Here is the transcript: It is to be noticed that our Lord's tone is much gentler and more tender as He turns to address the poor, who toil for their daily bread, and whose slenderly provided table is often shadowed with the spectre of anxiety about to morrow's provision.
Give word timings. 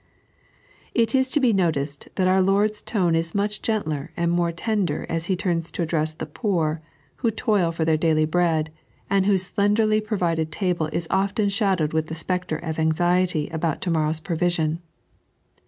It 0.95 1.13
is 1.13 1.29
to 1.29 1.39
be 1.39 1.53
noticed 1.53 2.09
that 2.15 2.27
our 2.27 2.41
Lord's 2.41 2.81
tone 2.81 3.13
is 3.15 3.35
much 3.35 3.61
gentler 3.61 4.09
and 4.17 4.31
more 4.31 4.51
tender 4.51 5.05
as 5.07 5.27
He 5.27 5.35
turns 5.35 5.69
to 5.73 5.83
address 5.83 6.15
the 6.15 6.25
poor, 6.25 6.81
who 7.17 7.29
toil 7.29 7.71
for 7.71 7.85
their 7.85 7.97
daily 7.97 8.25
bread, 8.25 8.71
and 9.11 9.27
whose 9.27 9.43
slenderly 9.43 10.01
provided 10.01 10.51
table 10.51 10.89
is 10.91 11.05
often 11.11 11.49
shadowed 11.49 11.93
with 11.93 12.07
the 12.07 12.15
spectre 12.15 12.57
of 12.57 12.79
anxiety 12.79 13.47
about 13.49 13.79
to 13.81 13.91
morrow's 13.91 14.19
provision. 14.19 14.81